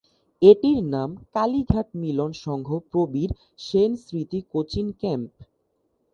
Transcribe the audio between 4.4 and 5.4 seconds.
Coaching camp.